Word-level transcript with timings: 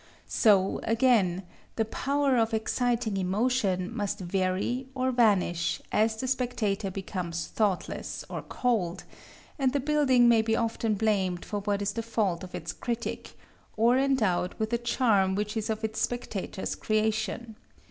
So, 0.25 0.79
again, 0.81 1.43
the 1.75 1.85
power 1.85 2.35
of 2.35 2.55
exciting 2.55 3.17
emotion 3.17 3.95
must 3.95 4.17
vary 4.17 4.87
or 4.95 5.11
vanish, 5.11 5.79
as 5.91 6.15
the 6.15 6.25
spectator 6.27 6.89
becomes 6.89 7.45
thoughtless 7.45 8.25
or 8.27 8.41
cold; 8.41 9.03
and 9.59 9.73
the 9.73 9.79
building 9.79 10.27
may 10.27 10.41
be 10.41 10.55
often 10.55 10.95
blamed 10.95 11.45
for 11.45 11.59
what 11.59 11.83
is 11.83 11.93
the 11.93 12.01
fault 12.01 12.43
of 12.43 12.55
its 12.55 12.73
critic, 12.73 13.37
or 13.77 13.95
endowed 13.99 14.55
with 14.55 14.73
a 14.73 14.79
charm 14.79 15.35
which 15.35 15.55
is 15.55 15.69
of 15.69 15.83
its 15.83 16.01
spectator's 16.01 16.73
creation. 16.73 17.55